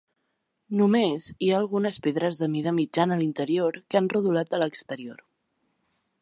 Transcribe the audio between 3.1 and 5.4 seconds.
a l'interior que han rodolat de l'exterior.